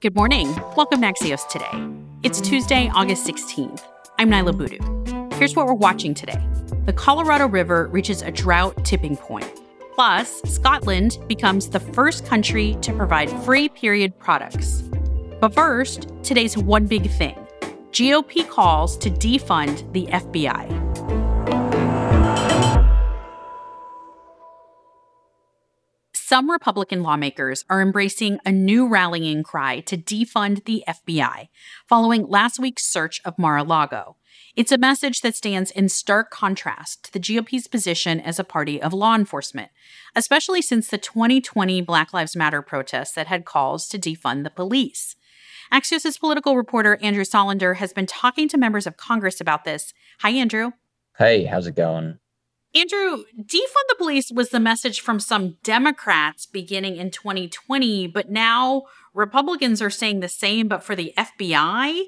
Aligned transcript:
Good 0.00 0.14
morning. 0.14 0.54
Welcome 0.76 1.00
to 1.00 1.08
Axios 1.08 1.48
Today. 1.48 1.66
It's 2.22 2.40
Tuesday, 2.40 2.88
August 2.94 3.26
16th. 3.26 3.82
I'm 4.16 4.30
Niala 4.30 4.56
Boodhoo. 4.56 5.34
Here's 5.38 5.56
what 5.56 5.66
we're 5.66 5.74
watching 5.74 6.14
today. 6.14 6.40
The 6.86 6.92
Colorado 6.92 7.48
River 7.48 7.88
reaches 7.88 8.22
a 8.22 8.30
drought 8.30 8.84
tipping 8.84 9.16
point. 9.16 9.50
Plus, 9.96 10.40
Scotland 10.42 11.18
becomes 11.26 11.68
the 11.68 11.80
first 11.80 12.24
country 12.26 12.78
to 12.80 12.92
provide 12.92 13.28
free 13.44 13.68
period 13.68 14.16
products. 14.20 14.82
But 15.40 15.52
first, 15.52 16.06
today's 16.22 16.56
one 16.56 16.86
big 16.86 17.10
thing 17.10 17.34
GOP 17.90 18.48
calls 18.48 18.96
to 18.98 19.10
defund 19.10 19.92
the 19.92 20.06
FBI. 20.06 20.87
Some 26.38 26.52
Republican 26.52 27.02
lawmakers 27.02 27.64
are 27.68 27.82
embracing 27.82 28.38
a 28.46 28.52
new 28.52 28.86
rallying 28.86 29.42
cry 29.42 29.80
to 29.80 29.96
defund 29.96 30.66
the 30.66 30.84
FBI 30.86 31.48
following 31.88 32.28
last 32.28 32.60
week's 32.60 32.84
search 32.84 33.20
of 33.24 33.40
Mar 33.40 33.56
a 33.56 33.64
Lago. 33.64 34.14
It's 34.54 34.70
a 34.70 34.78
message 34.78 35.22
that 35.22 35.34
stands 35.34 35.72
in 35.72 35.88
stark 35.88 36.30
contrast 36.30 37.02
to 37.02 37.12
the 37.12 37.18
GOP's 37.18 37.66
position 37.66 38.20
as 38.20 38.38
a 38.38 38.44
party 38.44 38.80
of 38.80 38.92
law 38.92 39.16
enforcement, 39.16 39.72
especially 40.14 40.62
since 40.62 40.86
the 40.86 40.96
2020 40.96 41.80
Black 41.80 42.12
Lives 42.12 42.36
Matter 42.36 42.62
protests 42.62 43.14
that 43.14 43.26
had 43.26 43.44
calls 43.44 43.88
to 43.88 43.98
defund 43.98 44.44
the 44.44 44.50
police. 44.50 45.16
Axios' 45.72 46.20
political 46.20 46.56
reporter 46.56 47.00
Andrew 47.02 47.24
Solender 47.24 47.78
has 47.78 47.92
been 47.92 48.06
talking 48.06 48.46
to 48.46 48.56
members 48.56 48.86
of 48.86 48.96
Congress 48.96 49.40
about 49.40 49.64
this. 49.64 49.92
Hi, 50.20 50.30
Andrew. 50.30 50.70
Hey, 51.18 51.46
how's 51.46 51.66
it 51.66 51.74
going? 51.74 52.20
Andrew, 52.78 53.24
defund 53.36 53.88
the 53.88 53.96
police 53.98 54.30
was 54.30 54.50
the 54.50 54.60
message 54.60 55.00
from 55.00 55.18
some 55.18 55.56
Democrats 55.64 56.46
beginning 56.46 56.96
in 56.96 57.10
2020, 57.10 58.06
but 58.06 58.30
now 58.30 58.84
Republicans 59.14 59.82
are 59.82 59.90
saying 59.90 60.20
the 60.20 60.28
same, 60.28 60.68
but 60.68 60.84
for 60.84 60.94
the 60.94 61.12
FBI. 61.18 62.04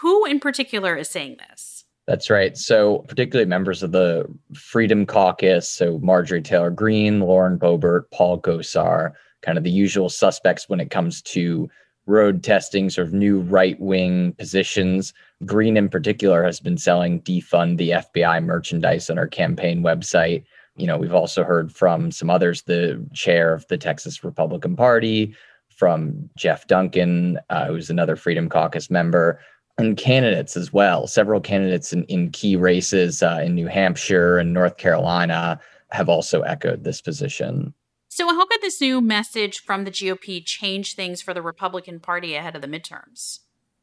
Who 0.00 0.24
in 0.24 0.40
particular 0.40 0.96
is 0.96 1.10
saying 1.10 1.36
this? 1.48 1.84
That's 2.06 2.30
right. 2.30 2.56
So, 2.56 3.00
particularly 3.00 3.48
members 3.48 3.82
of 3.82 3.92
the 3.92 4.24
Freedom 4.54 5.04
Caucus, 5.04 5.68
so 5.68 5.98
Marjorie 5.98 6.42
Taylor 6.42 6.70
Greene, 6.70 7.20
Lauren 7.20 7.58
Boebert, 7.58 8.10
Paul 8.10 8.40
Gosar, 8.40 9.12
kind 9.42 9.58
of 9.58 9.64
the 9.64 9.70
usual 9.70 10.08
suspects 10.08 10.68
when 10.68 10.80
it 10.80 10.90
comes 10.90 11.20
to 11.22 11.68
road 12.06 12.42
testing, 12.42 12.90
sort 12.90 13.08
of 13.08 13.14
new 13.14 13.40
right 13.40 13.78
wing 13.80 14.32
positions. 14.34 15.12
Greene, 15.44 15.76
in 15.76 15.88
particular, 15.88 16.44
has 16.44 16.60
been 16.60 16.78
selling 16.78 17.20
defund 17.22 17.76
the 17.76 17.90
FBI 17.90 18.44
merchandise 18.44 19.08
on 19.10 19.18
our 19.18 19.26
campaign 19.26 19.82
website. 19.82 20.44
You 20.76 20.86
know, 20.86 20.98
we've 20.98 21.14
also 21.14 21.44
heard 21.44 21.72
from 21.72 22.10
some 22.10 22.30
others, 22.30 22.62
the 22.62 23.04
chair 23.12 23.52
of 23.52 23.66
the 23.68 23.78
Texas 23.78 24.24
Republican 24.24 24.76
Party, 24.76 25.34
from 25.68 26.30
Jeff 26.36 26.66
Duncan, 26.66 27.38
uh, 27.50 27.66
who's 27.66 27.90
another 27.90 28.16
Freedom 28.16 28.48
Caucus 28.48 28.90
member, 28.90 29.40
and 29.76 29.96
candidates 29.96 30.56
as 30.56 30.72
well. 30.72 31.06
Several 31.06 31.40
candidates 31.40 31.92
in, 31.92 32.04
in 32.04 32.30
key 32.30 32.54
races 32.54 33.22
uh, 33.22 33.40
in 33.44 33.54
New 33.54 33.66
Hampshire 33.66 34.38
and 34.38 34.52
North 34.52 34.76
Carolina 34.76 35.58
have 35.90 36.08
also 36.08 36.42
echoed 36.42 36.84
this 36.84 37.00
position. 37.00 37.74
So, 38.16 38.28
how 38.28 38.46
could 38.46 38.60
this 38.60 38.80
new 38.80 39.00
message 39.00 39.64
from 39.64 39.82
the 39.82 39.90
GOP 39.90 40.40
change 40.44 40.94
things 40.94 41.20
for 41.20 41.34
the 41.34 41.42
Republican 41.42 41.98
Party 41.98 42.36
ahead 42.36 42.54
of 42.54 42.62
the 42.62 42.68
midterms? 42.68 43.40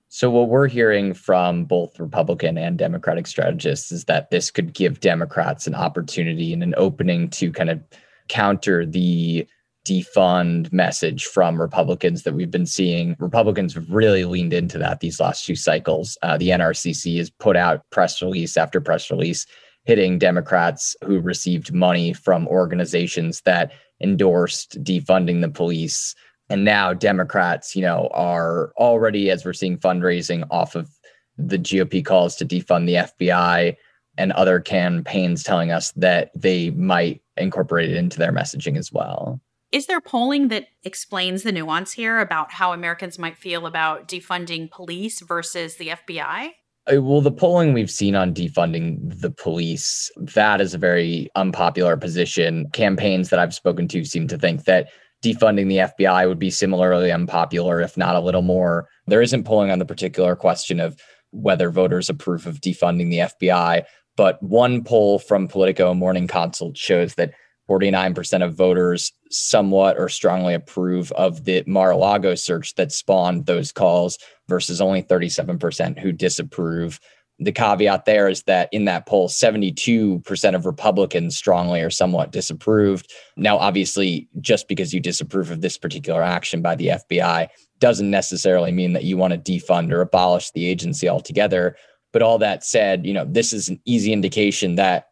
So, 0.07 0.31
what 0.31 0.47
we're 0.47 0.69
hearing 0.69 1.13
from 1.13 1.65
both 1.65 1.99
Republican 1.99 2.57
and 2.57 2.77
Democratic 2.77 3.27
strategists 3.27 3.91
is 3.91 4.05
that 4.05 4.31
this 4.31 4.49
could 4.49 4.73
give 4.73 5.01
Democrats 5.01 5.67
an 5.67 5.75
opportunity 5.75 6.53
and 6.53 6.63
an 6.63 6.73
opening 6.77 7.29
to 7.31 7.51
kind 7.51 7.69
of 7.69 7.81
counter 8.29 8.85
the 8.85 9.45
defund 9.85 10.71
message 10.71 11.25
from 11.25 11.59
Republicans 11.59 12.23
that 12.23 12.33
we've 12.33 12.51
been 12.51 12.65
seeing. 12.65 13.17
Republicans 13.19 13.73
have 13.73 13.89
really 13.89 14.23
leaned 14.23 14.53
into 14.53 14.77
that 14.77 15.01
these 15.01 15.19
last 15.19 15.45
two 15.45 15.57
cycles. 15.57 16.17
Uh, 16.21 16.37
the 16.37 16.51
NRCC 16.51 17.17
has 17.17 17.29
put 17.29 17.57
out 17.57 17.83
press 17.89 18.21
release 18.21 18.55
after 18.55 18.79
press 18.79 19.11
release 19.11 19.45
hitting 19.85 20.19
Democrats 20.19 20.95
who 21.03 21.19
received 21.19 21.73
money 21.73 22.13
from 22.13 22.47
organizations 22.47 23.41
that 23.41 23.71
endorsed 24.01 24.81
defunding 24.83 25.41
the 25.41 25.49
police. 25.49 26.15
And 26.49 26.65
now 26.65 26.93
Democrats, 26.93 27.75
you 27.75 27.81
know, 27.81 28.09
are 28.13 28.73
already, 28.77 29.29
as 29.31 29.45
we're 29.45 29.53
seeing 29.53 29.77
fundraising 29.77 30.45
off 30.51 30.75
of 30.75 30.89
the 31.37 31.57
GOP 31.57 32.03
calls 32.03 32.35
to 32.35 32.45
defund 32.45 32.85
the 32.85 33.27
FBI 33.27 33.75
and 34.17 34.31
other 34.33 34.59
campaigns 34.59 35.43
telling 35.43 35.71
us 35.71 35.91
that 35.93 36.31
they 36.35 36.71
might 36.71 37.21
incorporate 37.37 37.89
it 37.89 37.97
into 37.97 38.19
their 38.19 38.33
messaging 38.33 38.77
as 38.77 38.91
well. 38.91 39.39
Is 39.71 39.87
there 39.87 40.01
polling 40.01 40.49
that 40.49 40.67
explains 40.83 41.43
the 41.43 41.51
nuance 41.53 41.93
here 41.93 42.19
about 42.19 42.51
how 42.51 42.73
Americans 42.73 43.17
might 43.17 43.37
feel 43.37 43.65
about 43.65 44.07
defunding 44.07 44.69
police 44.69 45.21
versus 45.21 45.75
the 45.75 45.87
FBI? 45.87 46.51
Uh, 46.87 47.01
well, 47.01 47.21
the 47.21 47.31
polling 47.31 47.73
we've 47.73 47.91
seen 47.91 48.15
on 48.15 48.33
defunding 48.33 48.97
the 49.21 49.31
police, 49.31 50.09
that 50.17 50.59
is 50.59 50.73
a 50.73 50.79
very 50.79 51.29
unpopular 51.35 51.95
position. 51.95 52.69
Campaigns 52.71 53.29
that 53.29 53.39
I've 53.39 53.53
spoken 53.53 53.87
to 53.89 54.03
seem 54.03 54.27
to 54.27 54.37
think 54.37 54.63
that 54.65 54.89
defunding 55.23 55.67
the 55.67 56.05
FBI 56.05 56.27
would 56.27 56.39
be 56.39 56.49
similarly 56.49 57.11
unpopular, 57.11 57.81
if 57.81 57.97
not 57.97 58.15
a 58.15 58.19
little 58.19 58.41
more. 58.41 58.87
There 59.05 59.21
isn't 59.21 59.43
polling 59.43 59.69
on 59.69 59.79
the 59.79 59.85
particular 59.85 60.35
question 60.35 60.79
of 60.79 60.99
whether 61.29 61.69
voters 61.69 62.09
approve 62.09 62.47
of 62.47 62.61
defunding 62.61 63.11
the 63.11 63.47
FBI, 63.47 63.83
but 64.17 64.41
one 64.41 64.83
poll 64.83 65.19
from 65.19 65.47
Politico 65.47 65.93
Morning 65.93 66.27
Consult 66.27 66.77
shows 66.77 67.15
that 67.15 67.33
49% 67.71 68.43
of 68.43 68.55
voters 68.55 69.13
somewhat 69.29 69.97
or 69.97 70.09
strongly 70.09 70.53
approve 70.53 71.11
of 71.13 71.45
the 71.45 71.63
Mar-a-Lago 71.65 72.35
search 72.35 72.75
that 72.75 72.91
spawned 72.91 73.45
those 73.45 73.71
calls 73.71 74.17
versus 74.49 74.81
only 74.81 75.01
37% 75.01 75.97
who 75.97 76.11
disapprove. 76.11 76.99
The 77.39 77.53
caveat 77.53 78.05
there 78.05 78.27
is 78.27 78.43
that 78.43 78.67
in 78.73 78.85
that 78.85 79.07
poll, 79.07 79.29
72% 79.29 80.55
of 80.55 80.65
Republicans 80.65 81.37
strongly 81.37 81.81
or 81.81 81.89
somewhat 81.89 82.31
disapproved. 82.31 83.09
Now, 83.37 83.57
obviously, 83.57 84.27
just 84.41 84.67
because 84.67 84.93
you 84.93 84.99
disapprove 84.99 85.49
of 85.49 85.61
this 85.61 85.77
particular 85.77 86.21
action 86.21 86.61
by 86.61 86.75
the 86.75 86.87
FBI 86.87 87.47
doesn't 87.79 88.11
necessarily 88.11 88.71
mean 88.71 88.93
that 88.93 89.05
you 89.05 89.17
want 89.17 89.33
to 89.33 89.39
defund 89.51 89.91
or 89.91 90.01
abolish 90.01 90.51
the 90.51 90.67
agency 90.67 91.07
altogether. 91.07 91.77
But 92.11 92.21
all 92.21 92.37
that 92.39 92.65
said, 92.65 93.05
you 93.05 93.13
know, 93.13 93.25
this 93.25 93.53
is 93.53 93.69
an 93.69 93.79
easy 93.85 94.11
indication 94.11 94.75
that 94.75 95.05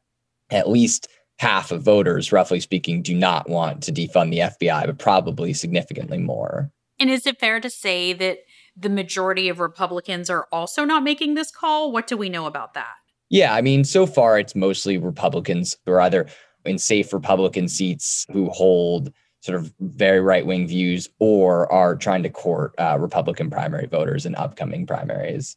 at 0.51 0.69
least 0.69 1.07
half 1.39 1.71
of 1.71 1.81
voters, 1.81 2.31
roughly 2.31 2.59
speaking, 2.59 3.01
do 3.01 3.15
not 3.15 3.49
want 3.49 3.81
to 3.83 3.93
defund 3.93 4.29
the 4.29 4.39
FBI, 4.39 4.85
but 4.85 4.99
probably 4.99 5.53
significantly 5.53 6.17
more. 6.17 6.69
And 6.99 7.09
is 7.09 7.25
it 7.25 7.39
fair 7.39 7.61
to 7.61 7.69
say 7.69 8.11
that 8.13 8.39
the 8.75 8.89
majority 8.89 9.47
of 9.47 9.59
Republicans 9.59 10.29
are 10.29 10.47
also 10.51 10.83
not 10.83 11.01
making 11.01 11.33
this 11.33 11.49
call? 11.49 11.91
What 11.91 12.07
do 12.07 12.17
we 12.17 12.29
know 12.29 12.45
about 12.45 12.73
that? 12.73 12.93
Yeah, 13.29 13.53
I 13.53 13.61
mean, 13.61 13.85
so 13.85 14.05
far 14.05 14.37
it's 14.37 14.55
mostly 14.55 14.97
Republicans 14.97 15.77
who 15.85 15.93
are 15.93 16.01
either 16.01 16.27
in 16.65 16.77
safe 16.77 17.13
Republican 17.13 17.69
seats 17.69 18.25
who 18.31 18.49
hold 18.49 19.13
sort 19.41 19.57
of 19.57 19.73
very 19.79 20.19
right 20.19 20.45
wing 20.45 20.67
views 20.67 21.07
or 21.19 21.71
are 21.71 21.95
trying 21.95 22.23
to 22.23 22.29
court 22.29 22.73
uh, 22.77 22.97
Republican 22.99 23.49
primary 23.49 23.87
voters 23.87 24.25
in 24.25 24.35
upcoming 24.35 24.85
primaries. 24.85 25.55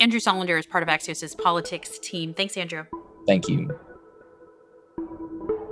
Andrew 0.00 0.20
Solender 0.20 0.56
is 0.56 0.66
part 0.66 0.84
of 0.84 0.88
Axios' 0.88 1.36
politics 1.36 1.98
team. 1.98 2.34
Thanks, 2.34 2.56
Andrew. 2.56 2.84
Thank 3.26 3.48
you. 3.48 3.76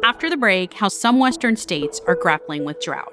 After 0.07 0.31
the 0.31 0.37
break, 0.37 0.73
how 0.73 0.87
some 0.87 1.19
Western 1.19 1.57
states 1.57 2.01
are 2.07 2.15
grappling 2.15 2.65
with 2.65 2.81
drought. 2.81 3.13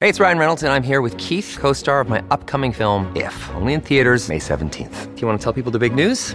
Hey, 0.00 0.08
it's 0.08 0.18
Ryan 0.18 0.38
Reynolds, 0.38 0.62
and 0.62 0.72
I'm 0.72 0.82
here 0.82 1.02
with 1.02 1.18
Keith, 1.18 1.58
co 1.60 1.74
star 1.74 2.00
of 2.00 2.08
my 2.08 2.24
upcoming 2.30 2.72
film, 2.72 3.14
If, 3.14 3.34
only 3.56 3.74
in 3.74 3.82
theaters, 3.82 4.30
May 4.30 4.38
17th. 4.38 5.14
Do 5.14 5.20
you 5.20 5.26
want 5.26 5.38
to 5.38 5.44
tell 5.44 5.52
people 5.52 5.70
the 5.70 5.78
big 5.78 5.94
news? 5.94 6.34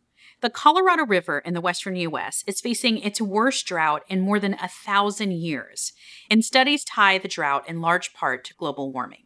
The 0.41 0.49
Colorado 0.49 1.05
River 1.05 1.37
in 1.37 1.53
the 1.53 1.61
western 1.61 1.95
U.S. 1.97 2.43
is 2.47 2.61
facing 2.61 2.97
its 2.97 3.21
worst 3.21 3.67
drought 3.67 4.01
in 4.07 4.21
more 4.21 4.39
than 4.39 4.55
a 4.55 4.67
thousand 4.67 5.33
years, 5.33 5.93
and 6.31 6.43
studies 6.43 6.83
tie 6.83 7.19
the 7.19 7.27
drought 7.27 7.69
in 7.69 7.79
large 7.79 8.11
part 8.15 8.43
to 8.45 8.55
global 8.55 8.91
warming. 8.91 9.25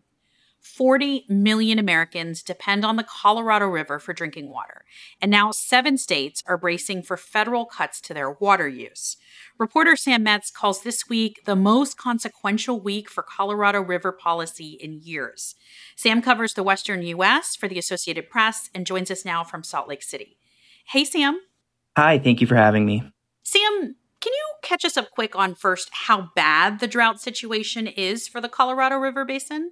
40 0.60 1.26
million 1.30 1.80
Americans 1.80 2.44
depend 2.44 2.84
on 2.84 2.98
the 2.98 3.04
Colorado 3.04 3.66
River 3.68 3.98
for 3.98 4.12
drinking 4.12 4.50
water, 4.50 4.84
and 5.22 5.32
now 5.32 5.52
seven 5.52 5.98
states 5.98 6.44
are 6.48 6.58
bracing 6.58 7.02
for 7.02 7.16
federal 7.16 7.64
cuts 7.64 8.02
to 8.02 8.14
their 8.14 8.32
water 8.32 8.68
use. 8.68 9.16
Reporter 9.58 9.96
Sam 9.96 10.24
Metz 10.24 10.52
calls 10.52 10.82
this 10.82 11.08
week 11.08 11.40
the 11.46 11.56
most 11.56 11.98
consequential 11.98 12.82
week 12.82 13.10
for 13.10 13.24
Colorado 13.24 13.80
River 13.80 14.12
policy 14.12 14.78
in 14.82 15.00
years. 15.02 15.56
Sam 15.96 16.22
covers 16.22 16.56
the 16.56 16.64
western 16.64 17.04
U.S. 17.04 17.56
for 17.56 17.70
the 17.70 17.80
Associated 17.80 18.30
Press 18.30 18.70
and 18.76 18.86
joins 18.86 19.10
us 19.10 19.24
now 19.24 19.46
from 19.46 19.64
Salt 19.64 19.88
Lake 19.88 20.04
City. 20.04 20.40
Hey, 20.88 21.04
Sam. 21.04 21.40
Hi, 21.98 22.20
thank 22.20 22.42
you 22.42 22.48
for 22.48 22.56
having 22.56 22.86
me. 22.86 23.04
Sam, 23.44 23.96
can 24.22 24.34
you 24.34 24.54
catch 24.62 24.86
us 24.86 24.98
up 24.98 25.12
quick 25.12 25.36
on 25.36 25.56
first 25.56 25.90
how 25.92 26.30
bad 26.36 26.80
the 26.80 26.88
drought 26.88 27.20
situation 27.20 27.88
is 27.88 28.28
for 28.28 28.40
the 28.40 28.50
Colorado 28.50 28.98
River 28.98 29.26
Basin? 29.26 29.72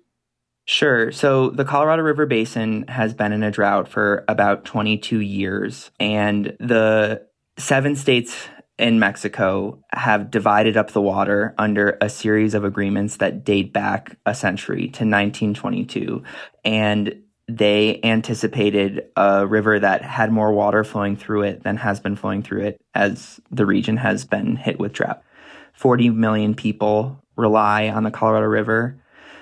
Sure. 0.66 1.12
So 1.12 1.50
the 1.50 1.66
Colorado 1.66 2.02
River 2.02 2.26
Basin 2.26 2.88
has 2.88 3.14
been 3.14 3.32
in 3.32 3.44
a 3.44 3.52
drought 3.52 3.88
for 3.88 4.24
about 4.28 4.66
22 4.66 5.20
years, 5.20 5.92
and 6.00 6.56
the 6.60 7.28
seven 7.58 7.96
states 7.96 8.48
in 8.80 9.00
Mexico 9.00 9.80
have 9.92 10.32
divided 10.32 10.78
up 10.78 10.92
the 10.92 11.02
water 11.02 11.54
under 11.58 11.98
a 12.02 12.10
series 12.10 12.54
of 12.54 12.64
agreements 12.64 13.18
that 13.18 13.44
date 13.44 13.72
back 13.72 14.18
a 14.26 14.34
century 14.34 14.84
to 14.84 15.06
1922. 15.06 16.24
And 16.66 17.23
they 17.48 18.00
anticipated 18.04 19.06
a 19.18 19.46
river 19.46 19.80
that 19.80 20.02
had 20.02 20.32
more 20.32 20.54
water 20.54 20.84
flowing 20.84 21.18
through 21.18 21.44
it 21.44 21.64
than 21.64 21.78
has 21.78 22.00
been 22.00 22.16
flowing 22.16 22.42
through 22.42 22.62
it 22.62 22.82
as 22.96 23.40
the 23.52 23.66
region 23.66 23.98
has 23.98 24.26
been 24.26 24.56
hit 24.56 24.80
with 24.80 24.94
drought. 24.94 25.22
40 25.74 26.12
million 26.12 26.56
people 26.56 27.22
rely 27.36 27.90
on 27.90 28.04
the 28.04 28.12
Colorado 28.12 28.46
River 28.46 28.98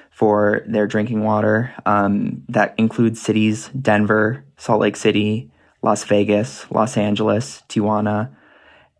for 0.09 0.63
their 0.67 0.87
drinking 0.87 1.23
water. 1.23 1.73
Um, 1.85 2.43
that 2.49 2.73
includes 2.77 3.21
cities 3.21 3.69
Denver, 3.69 4.45
Salt 4.57 4.81
Lake 4.81 4.95
City, 4.95 5.51
Las 5.81 6.03
Vegas, 6.03 6.69
Los 6.71 6.97
Angeles, 6.97 7.63
Tijuana. 7.69 8.35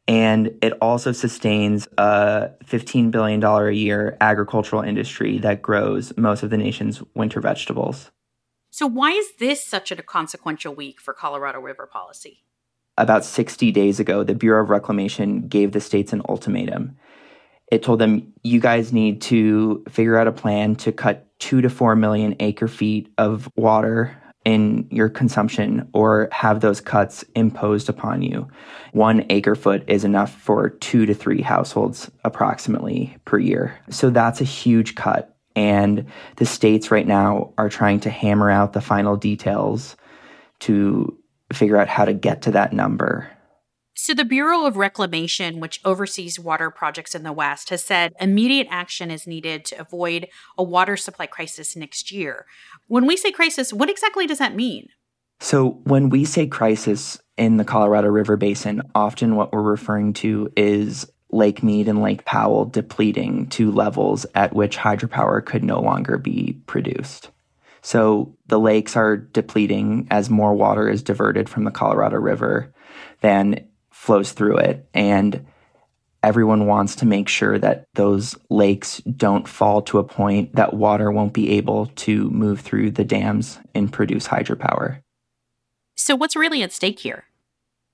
And 0.07 0.57
it 0.61 0.73
also 0.81 1.11
sustains 1.11 1.87
a 1.97 2.51
$15 2.65 3.11
billion 3.11 3.43
a 3.43 3.71
year 3.71 4.17
agricultural 4.19 4.81
industry 4.81 5.37
that 5.39 5.61
grows 5.61 6.15
most 6.17 6.43
of 6.43 6.49
the 6.49 6.57
nation's 6.57 7.01
winter 7.15 7.39
vegetables. 7.39 8.11
So, 8.71 8.87
why 8.87 9.11
is 9.11 9.33
this 9.39 9.63
such 9.63 9.91
a 9.91 10.01
consequential 10.01 10.73
week 10.73 10.99
for 10.99 11.13
Colorado 11.13 11.59
River 11.59 11.85
policy? 11.85 12.43
About 12.97 13.23
60 13.23 13.71
days 13.71 13.99
ago, 13.99 14.23
the 14.23 14.35
Bureau 14.35 14.63
of 14.63 14.69
Reclamation 14.69 15.47
gave 15.47 15.71
the 15.71 15.81
states 15.81 16.13
an 16.13 16.21
ultimatum 16.27 16.97
it 17.71 17.81
told 17.81 17.99
them 17.99 18.33
you 18.43 18.59
guys 18.59 18.93
need 18.93 19.21
to 19.21 19.83
figure 19.89 20.17
out 20.17 20.27
a 20.27 20.31
plan 20.31 20.75
to 20.75 20.91
cut 20.91 21.25
two 21.39 21.61
to 21.61 21.69
four 21.69 21.95
million 21.95 22.35
acre 22.39 22.67
feet 22.67 23.11
of 23.17 23.49
water 23.55 24.15
in 24.43 24.87
your 24.91 25.07
consumption 25.07 25.87
or 25.93 26.27
have 26.31 26.59
those 26.59 26.81
cuts 26.81 27.23
imposed 27.35 27.87
upon 27.87 28.21
you. 28.21 28.47
One 28.91 29.25
acre 29.29 29.55
foot 29.55 29.83
is 29.87 30.03
enough 30.03 30.33
for 30.33 30.69
two 30.69 31.05
to 31.05 31.13
three 31.13 31.41
households 31.41 32.11
approximately 32.25 33.15
per 33.23 33.39
year. 33.39 33.79
So 33.89 34.09
that's 34.09 34.41
a 34.41 34.45
huge 34.45 34.95
cut. 34.95 35.37
And 35.55 36.05
the 36.37 36.45
states 36.45 36.91
right 36.91 37.07
now 37.07 37.53
are 37.57 37.69
trying 37.69 37.99
to 38.01 38.09
hammer 38.09 38.49
out 38.49 38.73
the 38.73 38.81
final 38.81 39.17
details 39.17 39.95
to 40.61 41.17
figure 41.51 41.77
out 41.77 41.89
how 41.89 42.05
to 42.05 42.13
get 42.13 42.43
to 42.43 42.51
that 42.51 42.73
number. 42.73 43.29
So, 43.93 44.13
the 44.13 44.25
Bureau 44.25 44.65
of 44.65 44.77
Reclamation, 44.77 45.59
which 45.59 45.81
oversees 45.83 46.39
water 46.39 46.71
projects 46.71 47.13
in 47.13 47.23
the 47.23 47.33
West, 47.33 47.69
has 47.69 47.83
said 47.83 48.13
immediate 48.19 48.67
action 48.69 49.11
is 49.11 49.27
needed 49.27 49.65
to 49.65 49.81
avoid 49.81 50.27
a 50.57 50.63
water 50.63 50.95
supply 50.95 51.27
crisis 51.27 51.75
next 51.75 52.11
year. 52.11 52.45
When 52.87 53.05
we 53.05 53.17
say 53.17 53.31
crisis, 53.31 53.73
what 53.73 53.89
exactly 53.89 54.25
does 54.25 54.39
that 54.39 54.55
mean? 54.55 54.87
So, 55.41 55.81
when 55.83 56.09
we 56.09 56.23
say 56.23 56.47
crisis 56.47 57.19
in 57.37 57.57
the 57.57 57.65
Colorado 57.65 58.07
River 58.07 58.37
Basin, 58.37 58.81
often 58.95 59.35
what 59.35 59.51
we're 59.51 59.61
referring 59.61 60.13
to 60.13 60.51
is 60.55 61.10
Lake 61.31 61.63
Mead 61.63 61.87
and 61.87 62.01
Lake 62.01 62.25
Powell 62.25 62.65
depleting 62.65 63.47
to 63.49 63.71
levels 63.71 64.25
at 64.35 64.53
which 64.53 64.77
hydropower 64.77 65.43
could 65.43 65.63
no 65.63 65.79
longer 65.79 66.17
be 66.17 66.61
produced. 66.65 67.31
So, 67.81 68.35
the 68.47 68.59
lakes 68.59 68.95
are 68.95 69.17
depleting 69.17 70.07
as 70.11 70.29
more 70.29 70.53
water 70.53 70.87
is 70.87 71.01
diverted 71.01 71.49
from 71.49 71.63
the 71.63 71.71
Colorado 71.71 72.17
River 72.17 72.71
than 73.21 73.67
flows 73.89 74.33
through 74.33 74.57
it. 74.57 74.87
And 74.93 75.45
everyone 76.23 76.67
wants 76.67 76.95
to 76.97 77.05
make 77.05 77.27
sure 77.27 77.57
that 77.57 77.87
those 77.95 78.35
lakes 78.49 78.97
don't 78.99 79.47
fall 79.47 79.81
to 79.83 79.97
a 79.97 80.03
point 80.03 80.55
that 80.55 80.73
water 80.73 81.11
won't 81.11 81.33
be 81.33 81.51
able 81.51 81.87
to 81.87 82.29
move 82.29 82.59
through 82.59 82.91
the 82.91 83.03
dams 83.03 83.59
and 83.73 83.91
produce 83.91 84.27
hydropower. 84.27 85.01
So, 85.95 86.15
what's 86.15 86.35
really 86.35 86.61
at 86.63 86.71
stake 86.71 86.99
here? 86.99 87.25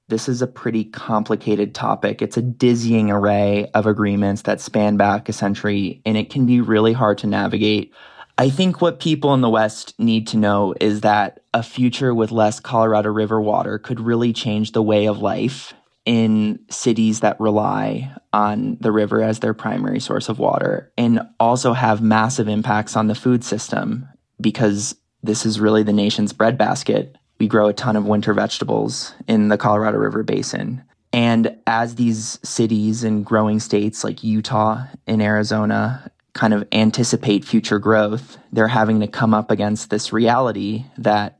This 0.10 0.30
is 0.30 0.42
a 0.42 0.48
pretty 0.48 0.86
complicated 0.86 1.76
topic. 1.76 2.22
It's 2.22 2.38
a 2.38 2.42
dizzying 2.42 3.12
array 3.12 3.70
of 3.74 3.86
agreements 3.86 4.44
that 4.44 4.62
span 4.62 4.96
back 4.96 5.28
a 5.28 5.34
century, 5.34 6.02
and 6.06 6.16
it 6.16 6.30
can 6.30 6.46
be 6.46 6.62
really 6.62 6.94
hard 6.94 7.18
to 7.20 7.28
navigate. 7.28 7.94
I 8.38 8.50
think 8.50 8.82
what 8.82 9.02
people 9.02 9.34
in 9.34 9.42
the 9.42 9.50
West 9.50 10.00
need 10.00 10.28
to 10.28 10.38
know 10.38 10.74
is 10.80 11.02
that 11.02 11.42
a 11.54 11.62
future 11.62 12.14
with 12.14 12.32
less 12.32 12.62
Colorado 12.62 13.10
River 13.10 13.42
water 13.42 13.80
could 13.80 14.00
really 14.00 14.32
change 14.32 14.72
the 14.72 14.82
way 14.82 15.08
of 15.08 15.20
life 15.20 15.74
in 16.06 16.60
cities 16.70 17.20
that 17.20 17.38
rely 17.38 18.10
on 18.32 18.78
the 18.80 18.94
river 18.94 19.22
as 19.22 19.40
their 19.40 19.54
primary 19.54 20.00
source 20.00 20.30
of 20.30 20.40
water 20.40 20.90
and 20.98 21.20
also 21.38 21.74
have 21.74 22.02
massive 22.02 22.48
impacts 22.48 22.96
on 22.96 23.08
the 23.08 23.16
food 23.16 23.44
system 23.44 24.08
because 24.40 24.96
this 25.22 25.46
is 25.46 25.60
really 25.60 25.84
the 25.84 25.92
nation's 25.92 26.32
breadbasket. 26.32 27.18
We 27.40 27.48
grow 27.48 27.68
a 27.68 27.74
ton 27.74 27.96
of 27.96 28.06
winter 28.06 28.34
vegetables 28.34 29.14
in 29.28 29.50
the 29.50 29.58
Colorado 29.58 29.98
River 29.98 30.24
Basin. 30.24 30.84
And 31.14 31.58
as 31.68 31.96
these 31.96 32.40
cities 32.44 33.04
and 33.04 33.26
growing 33.26 33.60
states 33.60 34.04
like 34.04 34.24
Utah 34.24 34.84
and 35.06 35.22
Arizona 35.22 36.12
kind 36.34 36.54
of 36.54 36.68
anticipate 36.72 37.46
future 37.46 37.80
growth, 37.80 38.38
they're 38.52 38.68
having 38.68 39.00
to 39.00 39.08
come 39.08 39.34
up 39.34 39.50
against 39.52 39.90
this 39.90 40.14
reality 40.14 40.86
that 40.98 41.40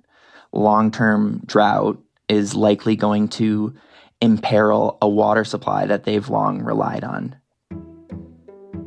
long 0.52 0.92
term 0.92 1.42
drought 1.46 2.02
is 2.30 2.56
likely 2.56 2.96
going 2.96 3.28
to 3.28 3.76
imperil 4.22 4.98
a 5.02 5.08
water 5.08 5.44
supply 5.44 5.86
that 5.86 6.04
they've 6.04 6.30
long 6.30 6.64
relied 6.64 7.04
on. 7.04 7.36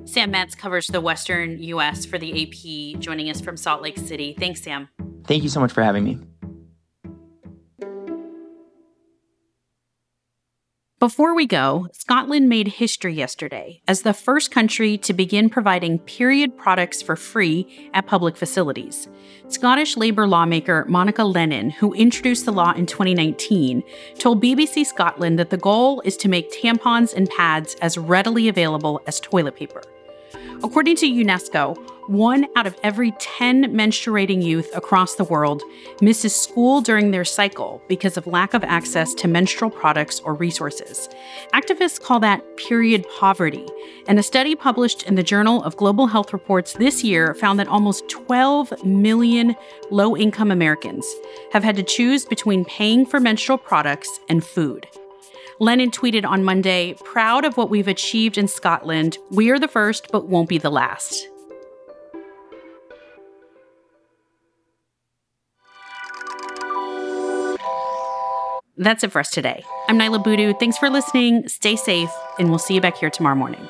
Sam 0.05 0.33
Metz 0.33 0.57
covers 0.57 0.89
the 0.89 1.01
Western 1.01 1.63
U.S. 1.63 2.05
for 2.05 2.19
the 2.19 2.43
AP, 2.43 3.01
joining 3.01 3.31
us 3.31 3.41
from 3.41 3.57
Salt 3.57 3.81
Lake 3.81 3.99
City. 3.99 4.35
Thanks, 4.37 4.63
Sam. 4.63 4.89
Thank 5.25 5.45
you 5.45 5.49
so 5.49 5.61
much 5.61 5.73
for 5.73 5.83
having 5.83 6.03
me. 6.03 6.19
Before 11.01 11.35
we 11.35 11.47
go, 11.47 11.89
Scotland 11.95 12.51
made 12.51 12.69
history 12.69 13.15
yesterday 13.15 13.81
as 13.89 14.03
the 14.03 14.13
first 14.13 14.51
country 14.51 14.99
to 14.99 15.15
begin 15.15 15.49
providing 15.49 15.99
period 15.99 16.59
products 16.59 17.01
for 17.01 17.17
free 17.17 17.89
at 17.95 18.07
public 18.07 18.37
facilities. 18.37 19.09
Scottish 19.49 19.97
Labour 19.97 20.29
lawmaker 20.29 20.85
Monica 20.91 21.25
Lennon, 21.25 21.71
who 21.71 21.95
introduced 21.95 22.45
the 22.45 22.53
law 22.53 22.73
in 22.73 22.85
2019, 22.85 23.83
told 24.19 24.43
BBC 24.43 24.85
Scotland 24.85 25.39
that 25.39 25.49
the 25.49 25.57
goal 25.57 26.03
is 26.03 26.19
to 26.19 26.29
make 26.29 26.53
tampons 26.53 27.15
and 27.15 27.31
pads 27.31 27.77
as 27.77 27.97
readily 27.97 28.49
available 28.49 29.01
as 29.07 29.21
toilet 29.21 29.57
paper. 29.57 29.83
According 30.63 30.97
to 30.97 31.11
UNESCO, 31.11 31.79
one 32.11 32.45
out 32.57 32.67
of 32.67 32.77
every 32.83 33.13
10 33.21 33.67
menstruating 33.67 34.43
youth 34.43 34.69
across 34.75 35.15
the 35.15 35.25
world 35.25 35.63
misses 36.03 36.35
school 36.35 36.81
during 36.81 37.13
their 37.13 37.25
cycle 37.25 37.81
because 37.89 38.17
of 38.17 38.27
lack 38.27 38.53
of 38.53 38.65
access 38.65 39.15
to 39.15 39.29
menstrual 39.29 39.71
products 39.71 40.19
or 40.21 40.35
resources. 40.35 41.09
Activists 41.55 42.01
call 42.01 42.19
that 42.19 42.45
period 42.57 43.07
poverty, 43.21 43.65
and 44.09 44.19
a 44.19 44.25
study 44.25 44.57
published 44.57 45.05
in 45.05 45.15
the 45.15 45.23
Journal 45.23 45.63
of 45.63 45.77
Global 45.77 46.09
Health 46.09 46.33
Reports 46.33 46.73
this 46.73 47.05
year 47.05 47.33
found 47.35 47.61
that 47.61 47.69
almost 47.69 48.09
12 48.09 48.85
million 48.85 49.55
low 49.93 50.17
income 50.17 50.51
Americans 50.51 51.07
have 51.53 51.63
had 51.63 51.77
to 51.77 51.85
choose 51.85 52.25
between 52.25 52.65
paying 52.65 53.07
for 53.07 53.21
menstrual 53.21 53.57
products 53.57 54.19
and 54.29 54.45
food. 54.45 54.85
Lennon 55.61 55.93
tweeted 55.93 56.27
on 56.27 56.43
Monday, 56.43 56.97
proud 57.05 57.45
of 57.45 57.57
what 57.57 57.71
we've 57.71 57.87
achieved 57.87 58.37
in 58.37 58.49
Scotland. 58.49 59.17
We 59.31 59.51
are 59.51 59.61
the 59.61 59.69
first, 59.69 60.11
but 60.11 60.27
won't 60.27 60.49
be 60.49 60.59
the 60.59 60.71
last. 60.71 61.30
That's 68.81 69.05
it 69.05 69.13
for 69.13 69.21
us 69.21 69.29
today. 69.31 69.63
I'm 69.89 69.99
Niala 69.99 70.25
Boodhoo. 70.25 70.55
Thanks 70.55 70.79
for 70.79 70.89
listening. 70.89 71.47
Stay 71.49 71.77
safe, 71.77 72.11
and 72.39 72.49
we'll 72.49 72.59
see 72.59 72.75
you 72.75 72.81
back 72.81 72.97
here 72.97 73.11
tomorrow 73.11 73.37
morning. 73.37 73.69